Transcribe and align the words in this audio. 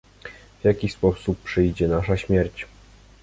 "W 0.59 0.63
jaki 0.63 0.89
sposób 0.89 1.37
przyjdzie 1.39 1.87
nasza 1.87 2.17
śmierć?" 2.17 2.67